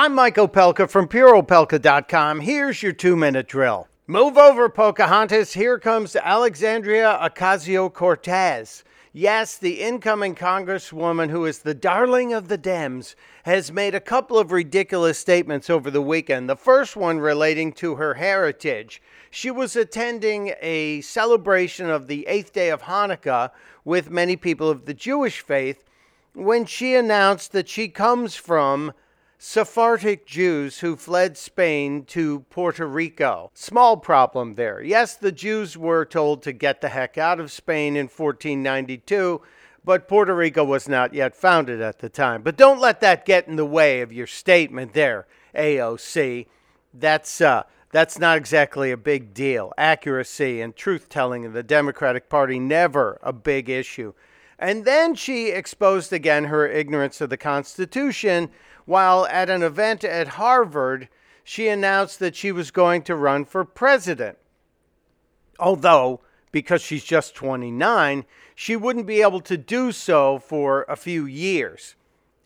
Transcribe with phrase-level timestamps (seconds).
[0.00, 2.38] I'm Mike Opelka from PureOpelka.com.
[2.38, 3.88] Here's your two minute drill.
[4.06, 5.54] Move over, Pocahontas.
[5.54, 8.84] Here comes Alexandria Ocasio Cortez.
[9.12, 14.38] Yes, the incoming Congresswoman, who is the darling of the Dems, has made a couple
[14.38, 16.48] of ridiculous statements over the weekend.
[16.48, 19.02] The first one relating to her heritage.
[19.32, 23.50] She was attending a celebration of the eighth day of Hanukkah
[23.84, 25.82] with many people of the Jewish faith
[26.34, 28.92] when she announced that she comes from
[29.40, 33.52] Sephardic Jews who fled Spain to Puerto Rico.
[33.54, 34.82] Small problem there.
[34.82, 39.40] Yes, the Jews were told to get the heck out of Spain in 1492,
[39.84, 42.42] but Puerto Rico was not yet founded at the time.
[42.42, 46.46] But don't let that get in the way of your statement there, AOC.
[46.92, 49.72] That's uh that's not exactly a big deal.
[49.78, 54.14] Accuracy and truth telling in the Democratic Party never a big issue.
[54.58, 58.50] And then she exposed again her ignorance of the Constitution
[58.88, 61.08] while at an event at Harvard,
[61.44, 64.38] she announced that she was going to run for president.
[65.60, 66.20] Although,
[66.52, 68.24] because she's just 29,
[68.54, 71.96] she wouldn't be able to do so for a few years.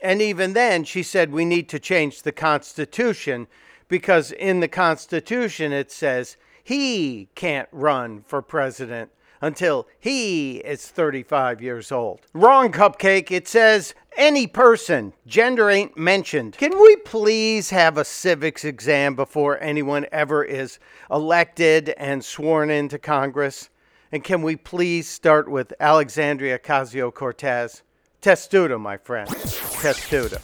[0.01, 3.47] And even then, she said we need to change the Constitution
[3.87, 9.13] because in the Constitution it says he can't run for president
[9.43, 12.21] until he is 35 years old.
[12.33, 13.31] Wrong, Cupcake.
[13.31, 15.13] It says any person.
[15.27, 16.57] Gender ain't mentioned.
[16.57, 20.79] Can we please have a civics exam before anyone ever is
[21.11, 23.69] elected and sworn into Congress?
[24.13, 27.83] And can we please start with Alexandria Ocasio Cortez?
[28.21, 29.29] Testudo, my friend.
[29.29, 30.39] Testudo.